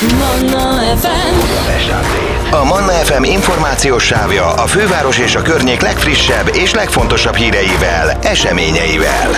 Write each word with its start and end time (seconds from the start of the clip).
Manna 0.00 0.96
FM 0.96 1.34
A 2.50 2.64
Manna 2.64 2.92
FM 2.92 3.22
információs 3.22 4.04
sávja 4.04 4.52
a 4.52 4.66
főváros 4.66 5.18
és 5.18 5.34
a 5.34 5.42
környék 5.42 5.80
legfrissebb 5.80 6.50
és 6.54 6.74
legfontosabb 6.74 7.34
híreivel, 7.34 8.18
eseményeivel. 8.22 9.30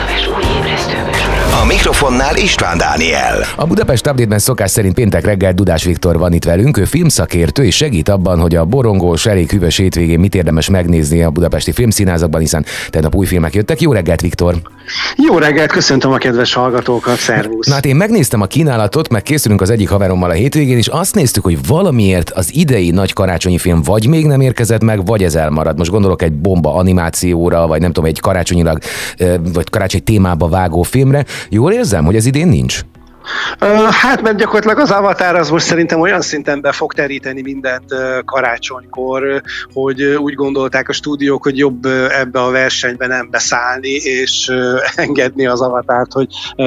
A 1.60 1.64
mikrofonnál 1.64 2.36
István 2.36 2.78
Dániel. 2.78 3.44
A 3.56 3.66
Budapest 3.66 4.06
Update-ben 4.06 4.38
szokás 4.38 4.70
szerint 4.70 4.94
péntek 4.94 5.24
reggel 5.24 5.52
Dudás 5.52 5.84
Viktor 5.84 6.18
van 6.18 6.32
itt 6.32 6.44
velünk, 6.44 6.76
ő 6.76 6.84
filmszakértő 6.84 7.64
és 7.64 7.76
segít 7.76 8.08
abban, 8.08 8.40
hogy 8.40 8.54
a 8.56 8.64
borongós, 8.64 9.26
elég 9.26 9.50
hűvös 9.50 9.76
hétvégén 9.76 10.18
mit 10.20 10.34
érdemes 10.34 10.68
megnézni 10.68 11.22
a 11.22 11.30
budapesti 11.30 11.72
filmszínházakban, 11.72 12.40
hiszen 12.40 12.64
tegnap 12.90 13.14
új 13.14 13.26
filmek 13.26 13.54
jöttek. 13.54 13.80
Jó 13.80 13.92
reggelt, 13.92 14.20
Viktor! 14.20 14.54
Jó 15.16 15.38
reggelt, 15.38 15.72
köszöntöm 15.72 16.12
a 16.12 16.16
kedves 16.16 16.54
hallgatókat, 16.54 17.16
szervusz! 17.16 17.66
Na 17.66 17.74
hát 17.74 17.86
én 17.86 17.96
megnéztem 17.96 18.40
a 18.40 18.46
kínálatot, 18.46 19.08
meg 19.08 19.22
készülünk 19.22 19.60
az 19.60 19.70
egyik 19.70 19.88
haverommal 19.88 20.30
a 20.30 20.32
hétvégén, 20.32 20.76
és 20.76 20.86
azt 20.86 21.14
néztük, 21.14 21.42
hogy 21.42 21.66
valamiért 21.66 22.30
az 22.30 22.54
idei 22.54 22.90
nagy 22.90 23.12
karácsonyi 23.12 23.58
film 23.58 23.82
vagy 23.82 24.06
még 24.06 24.26
nem 24.26 24.40
érkezett 24.40 24.82
meg, 24.82 25.06
vagy 25.06 25.22
ez 25.22 25.34
elmarad. 25.34 25.78
Most 25.78 25.90
gondolok 25.90 26.22
egy 26.22 26.32
bomba 26.32 26.74
animációra, 26.74 27.66
vagy 27.66 27.80
nem 27.80 27.92
tudom, 27.92 28.08
egy 28.08 28.20
karácsonyilag, 28.20 28.78
vagy 29.52 29.70
karácsony 29.70 30.04
témába 30.04 30.48
vágó 30.48 30.82
filmre. 30.82 31.24
Jól 31.48 31.72
érzem, 31.72 32.04
hogy 32.04 32.16
ez 32.16 32.26
idén 32.26 32.48
nincs? 32.48 32.84
Hát, 33.90 34.22
mert 34.22 34.36
gyakorlatilag 34.36 34.78
az 34.78 34.90
Avatar 34.90 35.34
az 35.34 35.50
most 35.50 35.66
szerintem 35.66 36.00
olyan 36.00 36.20
szinten 36.20 36.60
be 36.60 36.72
fog 36.72 36.92
teríteni 36.92 37.42
mindent 37.42 37.94
karácsonykor, 38.24 39.42
hogy 39.72 40.02
úgy 40.02 40.34
gondolták 40.34 40.88
a 40.88 40.92
stúdiók, 40.92 41.42
hogy 41.42 41.58
jobb 41.58 41.86
ebbe 42.20 42.42
a 42.42 42.50
versenybe 42.50 43.06
nem 43.06 43.28
beszállni, 43.30 43.90
és 43.90 44.50
engedni 44.94 45.46
az 45.46 45.60
Avatárt, 45.60 46.12
hogy 46.12 46.26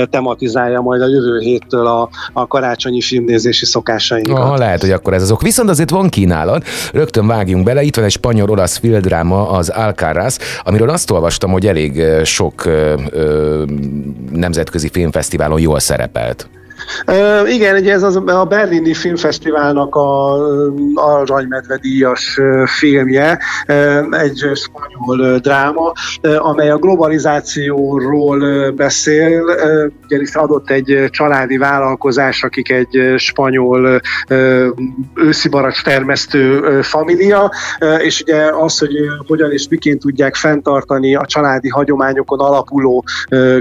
tematizálja 0.09 0.81
majd 0.81 1.01
a 1.01 1.07
jövő 1.07 1.39
héttől 1.39 1.87
a, 1.87 2.09
a 2.33 2.47
karácsonyi 2.47 3.01
filmnézési 3.01 3.65
szokásainkat. 3.65 4.37
Aha, 4.37 4.57
lehet, 4.57 4.81
hogy 4.81 4.91
akkor 4.91 5.13
ez 5.13 5.21
azok. 5.21 5.41
Viszont 5.41 5.69
azért 5.69 5.89
van 5.89 6.09
kínálat, 6.09 6.67
rögtön 6.93 7.27
vágjunk 7.27 7.63
bele. 7.63 7.81
Itt 7.81 7.95
van 7.95 8.05
egy 8.05 8.11
spanyol-olasz 8.11 8.77
filmdráma, 8.77 9.49
az 9.49 9.69
Alcaraz, 9.69 10.39
amiről 10.63 10.89
azt 10.89 11.11
olvastam, 11.11 11.51
hogy 11.51 11.67
elég 11.67 12.03
sok 12.23 12.65
ö, 12.65 12.93
ö, 13.09 13.63
nemzetközi 14.31 14.89
filmfesztiválon 14.89 15.59
jól 15.59 15.79
szerepelt. 15.79 16.44
Igen, 17.47 17.75
ugye 17.75 17.93
ez 17.93 18.03
az, 18.03 18.15
a 18.25 18.45
Berlini 18.45 18.93
Filmfesztiválnak 18.93 19.95
a 19.95 20.37
ö, 20.37 20.69
aranymedve 20.95 21.77
díjas 21.77 22.39
filmje, 22.65 23.39
egy 24.11 24.49
spanyol 24.53 25.39
dráma, 25.39 25.91
amely 26.37 26.69
a 26.69 26.77
globalizációról 26.77 28.71
beszél, 28.71 29.43
ugyanis 30.03 30.35
adott 30.35 30.69
egy 30.69 31.05
családi 31.09 31.57
vállalkozás, 31.57 32.43
akik 32.43 32.71
egy 32.71 33.13
spanyol 33.17 34.01
őszibaracs 35.15 35.83
termesztő 35.83 36.81
família, 36.81 37.51
és 37.97 38.21
ugye 38.21 38.43
az, 38.59 38.79
hogy 38.79 38.95
hogyan 39.27 39.51
és 39.51 39.67
miként 39.69 39.99
tudják 39.99 40.35
fenntartani 40.35 41.15
a 41.15 41.25
családi 41.25 41.69
hagyományokon 41.69 42.39
alapuló 42.39 43.03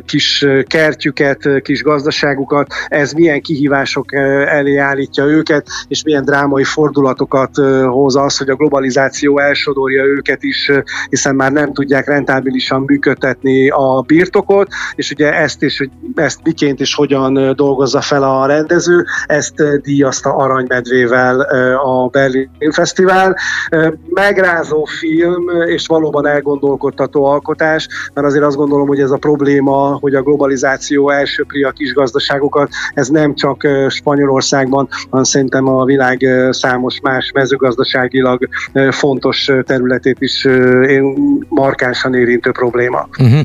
kis 0.06 0.47
kertjüket, 0.67 1.62
kis 1.62 1.83
gazdaságukat, 1.83 2.67
ez 2.89 3.12
milyen 3.15 3.41
kihívások 3.41 4.15
eh, 4.15 4.57
elé 4.57 4.77
állítja 4.77 5.25
őket, 5.25 5.67
és 5.89 6.03
milyen 6.03 6.25
drámai 6.25 6.65
fordulatokat 6.65 7.59
eh, 7.59 7.87
hoz 7.87 8.17
az, 8.17 8.39
hogy 8.39 8.48
a 8.48 8.55
globalizáció 8.55 9.39
elsodorja 9.39 10.05
őket 10.05 10.43
is, 10.43 10.69
eh, 10.69 10.83
hiszen 11.09 11.35
már 11.35 11.53
nem 11.53 11.73
tudják 11.73 12.07
rentábilisan 12.07 12.83
működtetni 12.87 13.69
a 13.69 14.05
birtokot, 14.07 14.69
és 14.95 15.11
ugye 15.11 15.35
ezt 15.35 15.62
is, 15.62 15.79
hogy 15.79 15.91
ezt 16.15 16.41
miként 16.42 16.81
és 16.81 16.95
hogyan 16.95 17.55
dolgozza 17.57 18.01
fel 18.01 18.23
a 18.23 18.47
rendező, 18.47 19.05
ezt 19.27 19.81
díjazta 19.83 20.37
aranymedvével 20.37 21.41
a 21.85 22.09
Berlin 22.09 22.51
Filmfesztivál. 22.59 23.37
Eh, 23.69 23.91
Megrázó 24.09 24.85
film, 24.85 25.48
és 25.67 25.87
valóban 25.87 26.27
elgondolkodtató 26.27 27.25
alkotás, 27.25 27.89
mert 28.14 28.27
azért 28.27 28.45
azt 28.45 28.57
gondolom, 28.57 28.86
hogy 28.86 29.01
ez 29.01 29.11
a 29.11 29.17
probléma, 29.17 29.98
hogy 30.01 30.14
a 30.14 30.23
globalizáció 30.23 31.11
elsöpri 31.11 31.63
a 31.63 31.70
kis 31.70 31.92
gazdaságokat, 31.92 32.69
ez 32.95 33.04
nem 33.09 33.35
csak 33.35 33.67
Spanyolországban, 33.89 34.89
hanem 35.11 35.25
szerintem 35.25 35.69
a 35.69 35.85
világ 35.85 36.27
számos 36.51 37.01
más 37.03 37.31
mezőgazdaságilag 37.35 38.48
fontos 38.91 39.51
területét 39.65 40.17
is 40.20 40.45
én 40.89 41.14
markánsan 41.48 42.14
érintő 42.14 42.51
probléma. 42.51 43.09
Uh-huh. 43.19 43.41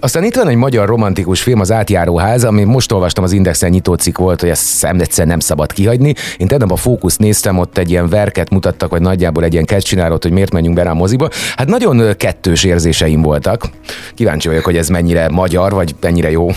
Aztán 0.00 0.24
itt 0.24 0.34
van 0.34 0.48
egy 0.48 0.56
magyar 0.56 0.88
romantikus 0.88 1.42
film, 1.42 1.60
az 1.60 1.72
Átjáróház, 1.72 2.44
ami 2.44 2.64
most 2.64 2.92
olvastam 2.92 3.24
az 3.24 3.32
Indexen 3.32 3.70
nyitócikk 3.70 4.18
volt, 4.18 4.40
hogy 4.40 4.48
ezt 4.48 4.62
szem 4.62 5.00
egyszer 5.00 5.26
nem 5.26 5.40
szabad 5.40 5.72
kihagyni. 5.72 6.14
Én 6.36 6.46
tegnap 6.46 6.70
a 6.70 6.76
Fókusz 6.76 7.16
néztem, 7.16 7.58
ott 7.58 7.78
egy 7.78 7.90
ilyen 7.90 8.08
verket 8.08 8.50
mutattak, 8.50 8.90
vagy 8.90 9.00
nagyjából 9.00 9.44
egy 9.44 9.52
ilyen 9.52 9.64
catch 9.66 9.86
csinálott, 9.86 10.22
hogy 10.22 10.32
miért 10.32 10.52
menjünk 10.52 10.76
be 10.76 10.82
rá 10.82 10.90
a 10.90 10.94
moziba. 10.94 11.28
Hát 11.56 11.68
nagyon 11.68 12.16
kettős 12.16 12.64
érzéseim 12.64 13.22
voltak. 13.22 13.64
Kíváncsi 14.14 14.48
vagyok, 14.48 14.64
hogy 14.64 14.76
ez 14.76 14.88
mennyire 14.88 15.28
magyar, 15.28 15.72
vagy 15.72 15.94
mennyire 16.00 16.30
jó. 16.30 16.48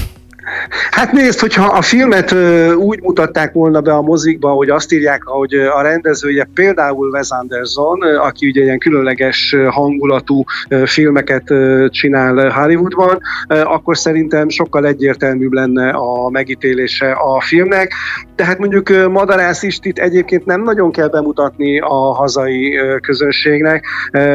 Hát 0.91 1.11
nézd, 1.11 1.39
hogyha 1.39 1.65
a 1.65 1.81
filmet 1.81 2.35
úgy 2.75 3.01
mutatták 3.01 3.53
volna 3.53 3.81
be 3.81 3.93
a 3.93 4.01
mozikba, 4.01 4.49
hogy 4.49 4.69
azt 4.69 4.93
írják, 4.93 5.23
hogy 5.23 5.53
a 5.53 5.81
rendezője 5.81 6.49
például 6.53 7.09
Wes 7.09 7.29
Anderson, 7.29 8.01
aki 8.01 8.47
ugye 8.47 8.63
ilyen 8.63 8.77
különleges 8.77 9.55
hangulatú 9.69 10.43
filmeket 10.85 11.53
csinál 11.89 12.49
Hollywoodban, 12.49 13.19
akkor 13.47 13.97
szerintem 13.97 14.49
sokkal 14.49 14.85
egyértelműbb 14.85 15.51
lenne 15.51 15.89
a 15.89 16.29
megítélése 16.29 17.11
a 17.11 17.41
filmnek. 17.41 17.93
Tehát 18.35 18.59
mondjuk 18.59 18.89
Madarász 19.11 19.63
Istit 19.63 19.99
egyébként 19.99 20.45
nem 20.45 20.61
nagyon 20.61 20.91
kell 20.91 21.07
bemutatni 21.07 21.79
a 21.79 22.13
hazai 22.13 22.79
közönségnek, 23.01 23.85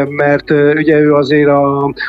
mert 0.08 0.50
ugye 0.50 0.98
ő 0.98 1.12
azért 1.12 1.50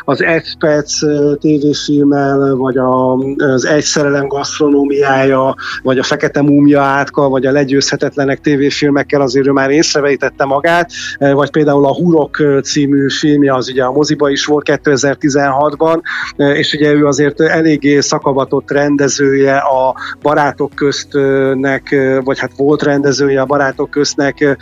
az 0.06 0.24
Egy 0.24 0.58
Perc 0.60 1.00
tévéfilmmel, 1.40 2.56
vagy 2.56 2.78
a, 2.78 3.14
az 3.38 3.66
Egy 3.66 3.88
szerelem 3.90 4.28
gasztronómiája, 4.28 5.56
vagy 5.84 5.98
a 5.98 6.04
Fekete 6.04 6.42
Múmia 6.42 6.82
átka, 6.82 7.30
vagy 7.30 7.46
a 7.46 7.52
Legyőzhetetlenek 7.52 8.40
tévéfilmekkel 8.40 9.22
azért 9.22 9.48
ő 9.48 9.52
már 9.52 9.70
észreveítette 9.70 10.46
magát, 10.46 10.92
eh, 11.18 11.34
vagy 11.34 11.52
például 11.52 11.86
a 11.86 11.94
Hurok 11.94 12.40
eh, 12.40 12.62
című 12.62 13.10
filmje, 13.10 13.54
az 13.54 13.70
ugye 13.70 13.84
a 13.84 13.92
moziba 13.92 14.30
is 14.30 14.46
volt 14.46 14.70
2016-ban, 14.84 16.02
eh, 16.36 16.58
és 16.58 16.74
ugye 16.74 16.92
ő 16.92 17.06
azért 17.06 17.42
eléggé 17.42 18.00
szakavatott 18.00 18.72
rendezője 18.72 19.58
a 19.58 19.96
Barátok 20.22 20.72
köztnek, 20.76 21.96
vagy 22.24 22.40
hát 22.40 22.52
volt 22.56 22.84
rendezője 22.84 23.42
a 23.42 23.46
Barátok 23.46 23.90
köztnek, 23.90 24.58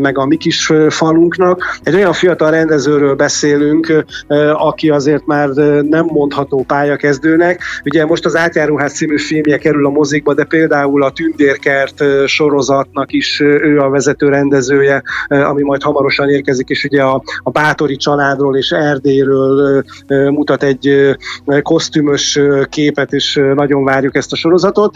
meg 0.00 0.18
a 0.18 0.26
mi 0.26 0.36
kis 0.36 0.72
falunknak. 0.88 1.78
Egy 1.82 1.94
olyan 1.94 2.12
fiatal 2.12 2.50
rendezőről 2.50 3.14
beszélünk, 3.14 4.04
aki 4.52 4.90
azért 4.90 5.26
már 5.26 5.48
nem 5.82 6.04
mondható 6.04 6.64
pályakezdőnek. 6.66 7.62
Ugye 7.84 8.04
most 8.04 8.24
az 8.24 8.36
Átjáróház 8.66 8.92
című 8.92 9.18
filmje 9.18 9.58
kerül 9.58 9.86
a 9.86 9.90
mozikba, 9.90 10.34
de 10.34 10.44
például 10.44 11.02
a 11.02 11.10
Tündérkert 11.10 12.04
sorozatnak 12.26 13.12
is 13.12 13.40
ő 13.40 13.78
a 13.78 13.88
vezető 13.88 14.28
rendezője, 14.28 15.02
ami 15.28 15.62
majd 15.62 15.82
hamarosan 15.82 16.28
érkezik, 16.28 16.68
és 16.68 16.84
ugye 16.84 17.02
a, 17.02 17.22
a 17.42 17.50
Bátori 17.50 17.96
családról 17.96 18.56
és 18.56 18.70
Erdélyről 18.70 19.84
mutat 20.08 20.62
egy 20.62 21.16
kosztümös 21.62 22.40
képet, 22.68 23.12
és 23.12 23.40
nagyon 23.54 23.84
várjuk 23.84 24.16
ezt 24.16 24.32
a 24.32 24.36
sorozatot. 24.36 24.94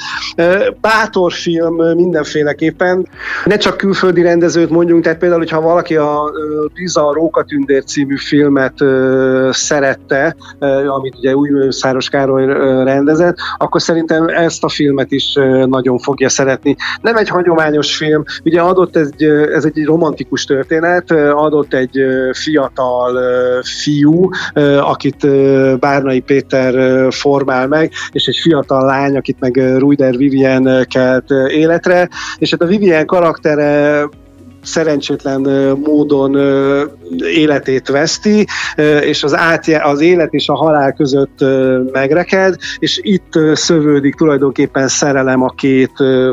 Bátor 0.80 1.32
film 1.32 1.75
mindenféleképpen. 1.97 3.06
Ne 3.44 3.56
csak 3.56 3.76
külföldi 3.76 4.22
rendezőt 4.22 4.70
mondjunk, 4.70 5.03
tehát 5.03 5.19
például, 5.19 5.41
hogyha 5.41 5.60
valaki 5.60 5.97
a 5.97 6.32
Liza 6.75 7.09
a 7.09 7.12
Rókatündér 7.12 7.84
című 7.84 8.16
filmet 8.16 8.75
szerette, 9.50 10.36
amit 10.86 11.16
ugye 11.16 11.34
új 11.34 11.50
Száros 11.69 12.09
Károly 12.09 12.47
rendezett, 12.84 13.36
akkor 13.62 13.82
szerintem 13.82 14.28
ezt 14.28 14.65
a 14.65 14.69
filmet 14.69 15.12
is 15.12 15.32
nagyon 15.66 15.98
fogja 15.98 16.28
szeretni. 16.28 16.76
Nem 17.00 17.16
egy 17.16 17.28
hagyományos 17.28 17.97
film, 17.97 18.22
ugye 18.44 18.60
adott 18.60 18.97
egy, 18.97 19.22
ez 19.53 19.65
egy 19.65 19.84
romantikus 19.84 20.45
történet, 20.45 21.10
adott 21.33 21.74
egy 21.74 21.98
fiatal 22.33 23.18
fiú, 23.62 24.28
akit 24.80 25.27
Bárnai 25.78 26.21
Péter 26.21 27.07
formál 27.12 27.66
meg, 27.66 27.92
és 28.12 28.27
egy 28.27 28.36
fiatal 28.36 28.84
lány, 28.84 29.16
akit 29.16 29.41
meg 29.41 29.78
Ruider 29.78 30.16
Vivien 30.16 30.86
kelt 30.89 31.30
életre, 31.48 32.09
és 32.39 32.51
hát 32.51 32.62
a 32.62 32.66
Vivien 32.66 33.07
karaktere 33.07 34.09
szerencsétlen 34.62 35.41
módon 35.84 36.36
életét 37.34 37.89
veszti, 37.89 38.47
és 39.01 39.22
az, 39.22 39.34
átje, 39.36 39.83
az 39.84 40.01
élet 40.01 40.33
és 40.33 40.48
a 40.48 40.54
halál 40.54 40.92
között 40.92 41.45
megreked, 41.92 42.54
és 42.78 43.01
itt 43.03 43.33
szövődik 43.53 44.15
tulajdonképpen 44.15 44.89
szerelem 44.89 45.42
a 45.42 45.48
két 45.48 45.92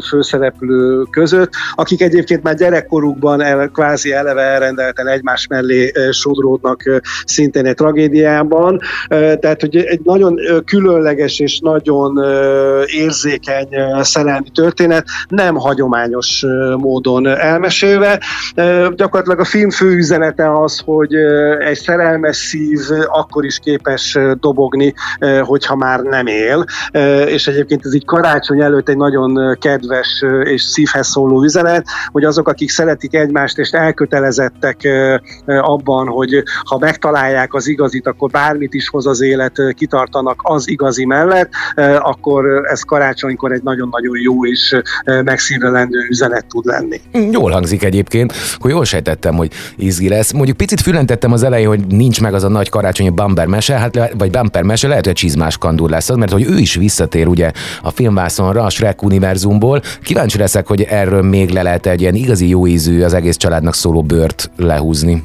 főszereplő 0.10 1.04
között, 1.12 1.52
akik 1.76 2.02
egyébként 2.02 2.44
már 2.44 2.56
gyerekkorukban 2.56 3.42
el, 3.42 3.68
kvázi 3.68 4.12
eleve 4.12 4.42
elrendelten 4.42 5.08
egymás 5.08 5.48
mellé 5.48 5.92
sodródnak 6.12 7.02
szintén 7.26 7.66
egy 7.66 7.76
tragédiában. 7.76 8.80
Tehát, 9.10 9.62
hogy 9.62 9.76
egy 9.76 10.02
nagyon 10.04 10.40
különleges 10.66 11.40
és 11.40 11.60
nagyon 11.60 12.20
érzékeny 12.86 13.68
szerelmi 14.02 14.50
történet, 14.54 15.06
nem 15.28 15.56
hagyományos 15.56 16.46
módon 16.78 17.28
elmesélve. 17.28 18.17
Gyakorlatilag 18.96 19.40
a 19.40 19.46
film 19.46 19.70
fő 19.70 19.96
üzenete 19.96 20.60
az, 20.60 20.82
hogy 20.86 21.16
egy 21.60 21.78
szerelmes 21.78 22.38
szív 22.38 22.80
akkor 23.08 23.46
is 23.46 23.60
képes 23.60 24.18
dobogni, 24.40 24.94
hogyha 25.42 25.76
már 25.76 26.00
nem 26.00 26.28
él. 26.28 26.66
És 27.26 27.48
egyébként 27.48 27.86
ez 27.86 27.94
így 27.94 28.06
karácsony 28.06 28.62
előtt 28.62 28.90
egy 28.90 28.98
nagyon 28.98 29.58
kedves 29.60 30.24
és 30.44 30.62
szívhez 30.62 31.08
szóló 31.08 31.44
üzenet, 31.44 31.86
hogy 32.12 32.24
azok, 32.24 32.48
akik 32.48 32.70
szeretik 32.70 33.16
egymást 33.16 33.58
és 33.58 33.70
elkötelezettek 33.70 34.88
abban, 35.46 36.08
hogy 36.08 36.44
ha 36.64 36.78
megtalálják 36.78 37.54
az 37.54 37.68
igazit, 37.68 38.08
akkor 38.08 38.30
bármit 38.30 38.74
is 38.74 38.90
hoz 38.90 39.08
az 39.08 39.22
élet, 39.22 39.62
kitartanak 39.74 40.40
az 40.44 40.70
igazi 40.70 41.06
mellett, 41.06 41.50
akkor 42.00 42.46
ez 42.70 42.82
karácsonykor 42.82 43.52
egy 43.52 43.64
nagyon-nagyon 43.64 44.20
jó 44.22 44.46
és 44.46 44.80
megszívelendő 45.24 46.06
üzenet 46.10 46.46
tud 46.46 46.66
lenni. 46.66 47.02
Jól 47.32 47.52
hangzik 47.52 47.84
egyébként, 47.84 48.07
hogy 48.58 48.72
jól 48.72 48.86
sejtettem, 48.86 49.36
hogy 49.36 49.52
izgi 49.76 50.10
lesz. 50.10 50.32
Mondjuk 50.32 50.58
picit 50.58 50.82
fülentettem 50.82 51.32
az 51.32 51.44
elején, 51.44 51.68
hogy 51.68 51.88
nincs 51.88 52.22
meg 52.22 52.34
az 52.34 52.44
a 52.44 52.48
nagy 52.48 52.70
karácsonyi 52.70 53.10
bumper 53.10 53.48
mese, 53.48 53.74
hát 53.74 54.14
vagy 54.18 54.32
bumper 54.32 54.64
mese, 54.64 54.88
lehet, 54.88 55.06
hogy 55.06 55.14
csizmás 55.14 55.58
kandúr 55.58 55.90
lesz 55.90 56.10
az, 56.10 56.16
mert 56.16 56.32
hogy 56.32 56.46
ő 56.50 56.58
is 56.58 56.76
visszatér 56.76 57.28
ugye 57.28 57.52
a 57.82 57.92
filmvászonra, 57.92 58.64
a 58.64 58.70
Shrek 58.70 59.04
univerzumból. 59.04 59.82
Kíváncsi 60.04 60.38
leszek, 60.38 60.68
hogy 60.68 60.82
erről 60.82 61.22
még 61.22 61.50
le 61.50 61.62
lehet 61.62 61.86
egy 61.86 62.02
ilyen 62.02 62.16
igazi 62.16 62.50
jó 62.50 62.68
ízű, 62.68 63.02
az 63.02 63.14
egész 63.14 63.38
családnak 63.38 63.76
szóló 63.76 64.02
bört 64.02 64.52
lehúzni. 64.58 65.24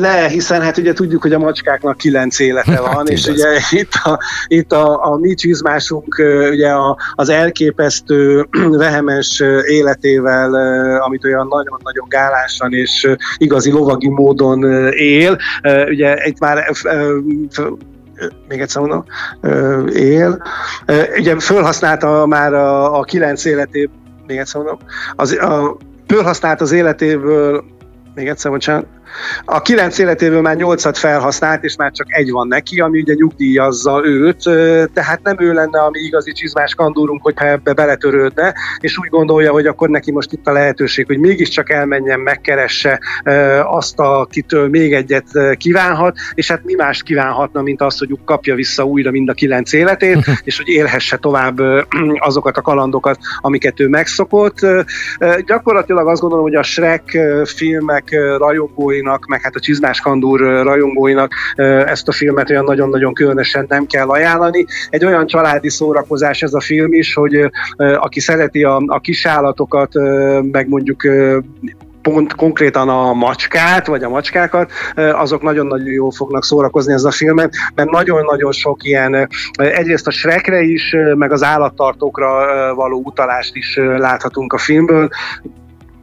Le, 0.00 0.28
hiszen 0.28 0.62
hát 0.62 0.78
ugye 0.78 0.92
tudjuk, 0.92 1.22
hogy 1.22 1.32
a 1.32 1.38
macskáknak 1.38 1.96
kilenc 1.96 2.38
élete 2.38 2.80
van, 2.86 2.96
hát, 2.96 3.08
és 3.08 3.26
igaz. 3.26 3.36
ugye 3.36 3.60
itt 3.70 3.92
a, 4.02 4.18
itt 4.46 4.72
a, 4.72 5.12
a 5.12 5.16
mi 5.16 5.34
csizmásunk 5.34 6.22
ugye 6.50 6.68
a, 6.68 6.96
az 7.14 7.28
elképesztő 7.28 8.48
vehemens 8.70 9.40
életével, 9.66 10.54
amit 11.00 11.24
olyan 11.24 11.46
nagyon-nagyon 11.46 12.08
gálásan 12.08 12.74
és 12.74 13.10
igazi 13.36 13.70
lovagi 13.70 14.08
módon 14.08 14.62
él. 14.92 15.38
Ugye 15.88 16.26
itt 16.26 16.38
már 16.38 16.70
még 18.48 18.60
egyszer 18.60 18.82
mondom, 18.82 19.04
él. 19.92 20.42
Ugye 21.18 21.38
fölhasználta 21.38 22.26
már 22.26 22.54
a, 22.54 22.98
a 22.98 23.02
kilenc 23.02 23.44
életéből, 23.44 23.96
még 24.26 24.38
egyszer 24.38 24.62
mondom, 24.62 24.78
az, 25.16 25.32
a, 25.32 25.76
fölhasznált 26.06 26.60
az 26.60 26.72
életéből, 26.72 27.64
még 28.14 28.28
egyszer, 28.28 28.50
bocsánat, 28.50 28.86
a 29.44 29.62
kilenc 29.62 29.98
életéből 29.98 30.40
már 30.40 30.56
nyolcat 30.56 30.98
felhasznált, 30.98 31.64
és 31.64 31.76
már 31.76 31.92
csak 31.92 32.06
egy 32.08 32.30
van 32.30 32.48
neki, 32.48 32.80
ami 32.80 33.00
ugye 33.00 33.14
nyugdíjazza 33.14 34.00
őt, 34.04 34.42
tehát 34.92 35.22
nem 35.22 35.36
ő 35.38 35.52
lenne 35.52 35.80
a 35.80 35.90
mi 35.90 35.98
igazi 35.98 36.32
csizmás 36.32 36.74
kandúrunk, 36.74 37.22
hogyha 37.22 37.46
ebbe 37.46 37.72
beletörődne, 37.72 38.54
és 38.80 38.98
úgy 38.98 39.08
gondolja, 39.08 39.52
hogy 39.52 39.66
akkor 39.66 39.88
neki 39.88 40.12
most 40.12 40.32
itt 40.32 40.46
a 40.46 40.52
lehetőség, 40.52 41.06
hogy 41.06 41.18
mégiscsak 41.18 41.70
elmenjen, 41.70 42.20
megkeresse 42.20 43.00
azt, 43.64 43.98
akitől 43.98 44.68
még 44.68 44.92
egyet 44.92 45.56
kívánhat, 45.56 46.16
és 46.34 46.48
hát 46.48 46.64
mi 46.64 46.74
más 46.74 47.02
kívánhatna, 47.02 47.62
mint 47.62 47.82
azt, 47.82 47.98
hogy 47.98 48.18
kapja 48.24 48.54
vissza 48.54 48.84
újra 48.84 49.10
mind 49.10 49.28
a 49.28 49.32
kilenc 49.32 49.72
életét, 49.72 50.26
és 50.44 50.56
hogy 50.56 50.68
élhesse 50.68 51.16
tovább 51.16 51.58
azokat 52.18 52.56
a 52.56 52.62
kalandokat, 52.62 53.18
amiket 53.40 53.80
ő 53.80 53.88
megszokott. 53.88 54.58
Gyakorlatilag 55.46 56.08
azt 56.08 56.20
gondolom, 56.20 56.44
hogy 56.44 56.54
a 56.54 56.62
Shrek 56.62 57.18
filmek 57.44 58.16
rajongói 58.38 58.97
rajongóinak, 58.98 59.26
meg 59.26 59.42
hát 59.42 59.54
a 59.54 59.60
Csizmás 59.60 60.00
Kandúr 60.00 60.40
rajongóinak 60.40 61.32
ezt 61.86 62.08
a 62.08 62.12
filmet 62.12 62.50
olyan 62.50 62.64
nagyon-nagyon 62.64 63.14
különösen 63.14 63.66
nem 63.68 63.86
kell 63.86 64.08
ajánlani. 64.08 64.66
Egy 64.90 65.04
olyan 65.04 65.26
családi 65.26 65.70
szórakozás 65.70 66.42
ez 66.42 66.54
a 66.54 66.60
film 66.60 66.92
is, 66.92 67.14
hogy 67.14 67.50
aki 67.76 68.20
szereti 68.20 68.64
a, 68.64 68.82
a 68.86 69.00
kisállatokat, 69.00 69.92
meg 70.52 70.68
mondjuk 70.68 71.02
pont 72.02 72.34
konkrétan 72.34 72.88
a 72.88 73.12
macskát, 73.12 73.86
vagy 73.86 74.02
a 74.02 74.08
macskákat, 74.08 74.72
azok 74.94 75.42
nagyon-nagyon 75.42 75.92
jól 75.92 76.10
fognak 76.10 76.44
szórakozni 76.44 76.92
ez 76.92 77.04
a 77.04 77.10
filmet, 77.10 77.54
mert 77.74 77.90
nagyon-nagyon 77.90 78.52
sok 78.52 78.84
ilyen, 78.84 79.28
egyrészt 79.52 80.06
a 80.06 80.10
Shrekre 80.10 80.60
is, 80.60 80.96
meg 81.14 81.32
az 81.32 81.42
állattartókra 81.42 82.30
való 82.74 83.02
utalást 83.04 83.56
is 83.56 83.76
láthatunk 83.76 84.52
a 84.52 84.58
filmből 84.58 85.08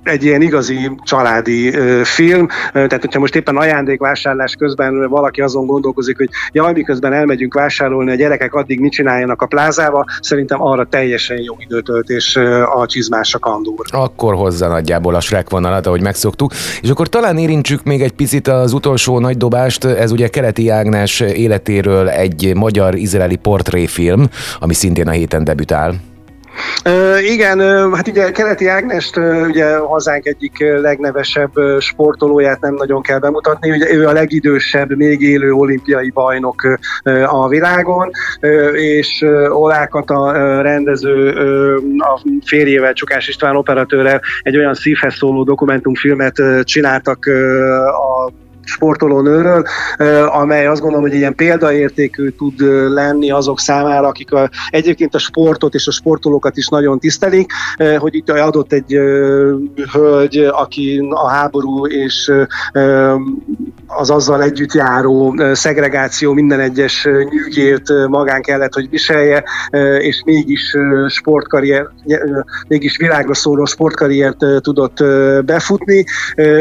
egy 0.06 0.24
ilyen 0.24 0.42
igazi 0.42 0.92
családi 1.04 1.72
film, 2.04 2.48
tehát 2.74 3.02
hogyha 3.02 3.20
most 3.20 3.36
éppen 3.36 3.58
ajándékvásárlás 3.58 4.56
közben 4.56 5.10
valaki 5.10 5.42
azon 5.42 5.66
gondolkozik, 5.66 6.18
hogy 6.18 6.30
jaj, 6.52 6.74
miközben 6.74 7.14
elmegyünk 7.14 7.54
vásárolni, 7.54 8.12
a 8.12 8.16
gyerekek 8.16 8.54
addig 8.54 8.80
mit 8.80 8.92
csináljanak 8.92 9.42
a 9.42 9.46
plázába, 9.46 10.06
szerintem 10.20 10.62
arra 10.62 10.86
teljesen 10.86 11.42
jó 11.42 11.56
időtöltés 11.58 12.36
a 12.76 12.86
csizmás 12.86 13.34
a 13.34 13.40
kandúr. 13.40 13.86
Akkor 13.92 14.36
hozzá 14.36 14.68
nagyjából 14.68 15.16
a 15.16 15.20
Shrek 15.20 15.50
vonalat, 15.50 15.88
ahogy 15.88 16.02
megszoktuk. 16.02 16.52
És 16.82 16.90
akkor 16.90 17.08
talán 17.08 17.38
érintsük 17.38 17.84
még 17.84 18.02
egy 18.02 18.14
picit 18.14 18.48
az 18.48 18.74
utolsó 18.74 19.20
nagy 19.20 19.38
dobást, 19.38 19.86
ez 19.86 20.12
ugye 20.12 20.28
Keleti 20.28 20.70
Ágnes 20.70 21.20
életéről 21.20 22.10
egy 22.10 22.52
magyar-izraeli 22.56 23.36
portréfilm, 23.36 24.30
ami 24.60 24.74
szintén 24.74 25.08
a 25.08 25.12
héten 25.12 25.44
debütál. 25.44 25.94
Igen, 27.22 27.60
hát 27.94 28.08
ugye 28.08 28.32
Keleti 28.32 28.68
Ágnest 28.68 29.18
uh, 29.18 29.46
ugye 29.48 29.78
hazánk 29.78 30.26
egyik 30.26 30.58
legnevesebb 30.60 31.52
sportolóját 31.80 32.62
nem 32.62 32.74
nagyon 32.74 33.02
kell 33.02 33.20
bemutatni, 33.20 33.72
ugye 33.72 33.94
ő 33.94 34.08
a 34.08 34.12
legidősebb, 34.12 34.96
még 34.96 35.22
élő 35.22 35.52
olimpiai 35.52 36.10
bajnok 36.10 36.80
a 37.26 37.48
világon, 37.48 38.12
és 38.74 39.26
Olákat 39.50 40.10
a 40.10 40.32
rendező 40.62 41.30
a 41.98 42.22
férjével, 42.46 42.94
Csukás 42.94 43.28
István 43.28 43.56
operatőrrel 43.56 44.22
egy 44.42 44.58
olyan 44.58 44.74
szívhez 44.74 45.16
szóló 45.16 45.44
dokumentumfilmet 45.44 46.42
csináltak 46.64 47.26
a 47.86 48.45
sportolónőről, 48.66 49.66
amely 50.26 50.68
azt 50.68 50.82
gondolom, 50.82 51.06
hogy 51.06 51.18
ilyen 51.18 51.36
példaértékű 51.36 52.30
tud 52.30 52.60
lenni 52.94 53.32
azok 53.32 53.60
számára, 53.60 54.08
akik 54.08 54.32
a, 54.32 54.50
egyébként 54.70 55.16
a 55.16 55.20
sportot 55.20 55.74
és 55.74 55.88
a 55.88 55.92
sportolókat 55.92 56.58
is 56.58 56.68
nagyon 56.68 57.00
tisztelik, 57.00 57.52
hogy 57.98 58.16
itt 58.16 58.30
adott 58.30 58.74
egy 58.74 59.00
hölgy, 59.92 60.38
aki 60.38 61.08
a 61.10 61.30
háború 61.30 61.88
és 61.88 62.32
az 63.88 64.10
azzal 64.10 64.44
együtt 64.44 64.74
járó 64.74 65.36
szegregáció 65.54 66.34
minden 66.34 66.60
egyes 66.60 67.08
nyűgét 67.30 68.08
magán 68.08 68.42
kellett, 68.42 68.74
hogy 68.74 68.90
viselje, 68.90 69.44
és 70.00 70.22
mégis 70.26 70.76
sportkarrier, 71.08 71.88
mégis 72.68 72.98
világra 72.98 73.34
szóló 73.34 73.66
sportkarriert 73.66 74.38
tudott 74.62 75.04
befutni. 75.46 76.06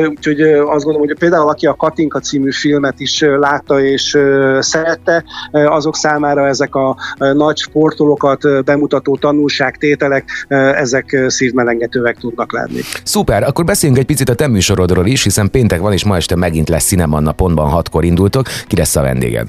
Úgyhogy 0.09 0.41
azt 0.43 0.85
gondolom, 0.85 1.07
hogy 1.07 1.19
például 1.19 1.49
aki 1.49 1.67
a 1.67 1.75
Katinka 1.95 2.21
című 2.21 2.53
filmet 2.53 3.01
is 3.01 3.25
látta 3.39 3.81
és 3.83 4.19
szerette, 4.59 5.25
azok 5.51 5.97
számára 5.97 6.47
ezek 6.47 6.75
a 6.75 6.97
nagy 7.17 7.57
sportolókat 7.57 8.65
bemutató 8.65 9.17
tanulságtételek, 9.17 10.47
ezek 10.75 11.25
szívmelengetőek 11.27 12.17
tudnak 12.17 12.53
lenni. 12.53 12.81
Szuper, 13.05 13.43
akkor 13.43 13.65
beszéljünk 13.65 14.01
egy 14.01 14.07
picit 14.07 14.29
a 14.29 14.35
te 14.35 14.49
műsorodról 14.49 15.07
is, 15.07 15.23
hiszen 15.23 15.51
péntek 15.51 15.81
van, 15.81 15.93
és 15.93 16.05
ma 16.05 16.17
este 16.17 16.37
megint 16.37 16.69
lesz 16.69 16.85
Cinemanna 16.85 17.33
pontban 17.33 17.69
hatkor 17.69 18.05
indultok. 18.05 18.47
Ki 18.67 18.77
lesz 18.77 18.97
a 18.97 19.03
vendéged? 19.03 19.47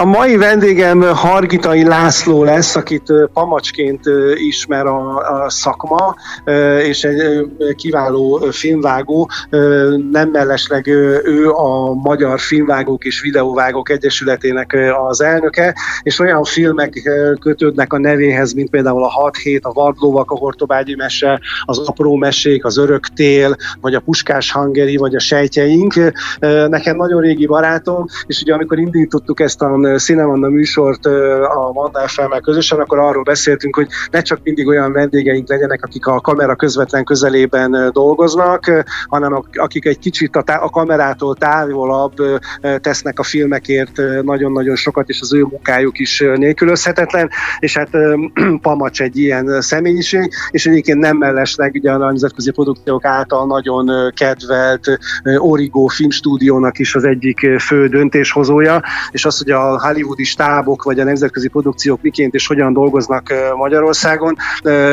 A 0.00 0.04
mai 0.04 0.36
vendégem 0.36 1.02
Hargitai 1.02 1.84
László 1.84 2.44
lesz, 2.44 2.76
akit 2.76 3.12
pamacsként 3.32 4.00
ismer 4.34 4.86
a, 4.86 5.16
a 5.16 5.50
szakma, 5.50 6.14
és 6.82 7.04
egy 7.04 7.46
kiváló 7.74 8.46
filmvágó, 8.50 9.30
nem 10.10 10.28
mellesleg 10.32 10.86
ő 11.24 11.50
a 11.54 11.94
Magyar 11.94 12.40
Filmvágók 12.40 13.04
és 13.04 13.20
Videóvágók 13.20 13.90
Egyesületének 13.90 14.76
az 15.08 15.20
elnöke, 15.20 15.74
és 16.02 16.18
olyan 16.18 16.44
filmek 16.44 17.10
kötődnek 17.40 17.92
a 17.92 17.98
nevéhez, 17.98 18.52
mint 18.52 18.70
például 18.70 19.04
a 19.04 19.08
6 19.08 19.36
hét, 19.36 19.64
a 19.64 19.72
Vadlovak, 19.72 20.30
a 20.30 20.36
Hortobágyi 20.36 20.94
mese, 20.94 21.40
az 21.64 21.78
Apró 21.78 22.16
mesék, 22.16 22.64
az 22.64 22.78
Örök 22.78 23.06
tél, 23.06 23.56
vagy 23.80 23.94
a 23.94 24.00
Puskás 24.00 24.50
hangeri, 24.52 24.96
vagy 24.96 25.14
a 25.14 25.20
Sejtjeink. 25.20 25.94
Nekem 26.68 26.96
nagyon 26.96 27.20
régi 27.20 27.46
barátom, 27.46 28.06
és 28.26 28.40
ugye 28.42 28.54
amikor 28.54 28.78
indítottuk 28.78 29.40
ezt 29.40 29.62
a 29.62 29.96
Cinemanna 29.96 30.48
műsort 30.48 31.06
a 31.06 31.70
Mandál 31.72 32.08
Felmel 32.08 32.40
közösen, 32.40 32.78
akkor 32.78 32.98
arról 32.98 33.22
beszéltünk, 33.22 33.76
hogy 33.76 33.88
ne 34.10 34.22
csak 34.22 34.38
mindig 34.42 34.66
olyan 34.66 34.92
vendégeink 34.92 35.48
legyenek, 35.48 35.84
akik 35.84 36.06
a 36.06 36.20
kamera 36.20 36.54
közvetlen 36.54 37.04
közelében 37.04 37.90
dolgoznak, 37.92 38.84
hanem 39.06 39.42
akik 39.52 39.84
egy 39.84 39.98
kicsit 39.98 40.36
a, 40.36 40.42
tá- 40.42 40.62
a 40.62 40.68
kamerától 40.68 41.34
távolabb 41.44 42.14
tesznek 42.80 43.18
a 43.18 43.22
filmekért 43.22 44.22
nagyon-nagyon 44.22 44.76
sokat, 44.76 45.08
és 45.08 45.20
az 45.20 45.34
ő 45.34 45.42
munkájuk 45.42 45.98
is 45.98 46.24
nélkülözhetetlen, 46.34 47.30
és 47.58 47.76
hát 47.76 47.88
Pamacs 48.62 49.02
egy 49.02 49.18
ilyen 49.18 49.60
személyiség, 49.60 50.32
és 50.50 50.66
egyébként 50.66 50.98
nem 50.98 51.16
mellesleg 51.16 51.74
ugye 51.74 51.92
a 51.92 51.96
nemzetközi 51.96 52.50
produkciók 52.50 53.04
által 53.04 53.46
nagyon 53.46 54.12
kedvelt 54.16 54.98
Origo 55.36 55.86
filmstúdiónak 55.86 56.78
is 56.78 56.94
az 56.94 57.04
egyik 57.04 57.60
fő 57.60 57.88
döntéshozója, 57.88 58.82
és 59.10 59.24
az, 59.24 59.38
hogy 59.38 59.50
a 59.50 59.80
hollywoodi 59.80 60.24
stábok 60.24 60.82
vagy 60.82 61.00
a 61.00 61.04
nemzetközi 61.04 61.48
produkciók 61.48 62.02
miként 62.02 62.34
és 62.34 62.46
hogyan 62.46 62.72
dolgoznak 62.72 63.34
Magyarországon, 63.56 64.36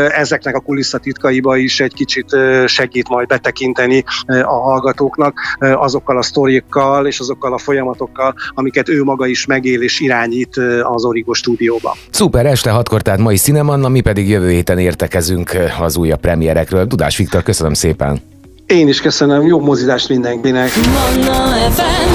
ezeknek 0.09 0.55
a 0.55 0.59
kulisszatitkaiba 0.59 1.57
is 1.57 1.79
egy 1.79 1.93
kicsit 1.93 2.37
segít 2.65 3.09
majd 3.09 3.27
betekinteni 3.27 4.03
a 4.25 4.59
hallgatóknak 4.59 5.39
azokkal 5.59 6.17
a 6.17 6.21
sztorikkal 6.41 7.07
és 7.07 7.19
azokkal 7.19 7.53
a 7.53 7.57
folyamatokkal, 7.57 8.33
amiket 8.53 8.89
ő 8.89 9.03
maga 9.03 9.25
is 9.25 9.45
megél 9.45 9.81
és 9.81 9.99
irányít 9.99 10.57
az 10.83 11.05
Origo 11.05 11.33
stúdióba. 11.33 11.95
Szuper, 12.09 12.45
este 12.45 12.69
hatkor, 12.69 13.01
tehát 13.01 13.19
mai 13.19 13.35
Cinemanna, 13.35 13.89
mi 13.89 14.01
pedig 14.01 14.29
jövő 14.29 14.49
héten 14.49 14.77
értekezünk 14.77 15.51
az 15.79 15.97
újabb 15.97 16.19
premierekről. 16.19 16.85
Dudás 16.85 17.17
Viktor, 17.17 17.43
köszönöm 17.43 17.73
szépen! 17.73 18.21
Én 18.65 18.87
is 18.87 19.01
köszönöm, 19.01 19.47
jó 19.47 19.59
mozizást 19.59 20.09
mindenkinek! 20.09 20.69
Manna 20.75 21.39
FM. 21.69 22.09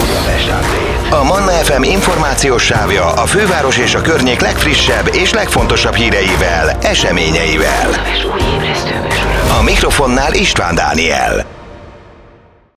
A 1.11 1.25
Manna 1.25 1.51
FM 1.51 1.83
információs 1.83 2.63
sávja 2.65 3.07
a 3.07 3.27
főváros 3.27 3.79
és 3.79 3.95
a 3.95 4.01
környék 4.01 4.41
legfrissebb 4.41 5.09
és 5.13 5.33
legfontosabb 5.33 5.95
híreivel, 5.95 6.77
eseményeivel. 6.83 7.91
A 9.59 9.63
mikrofonnál 9.63 10.35
István 10.35 10.75
Dániel. 10.75 11.56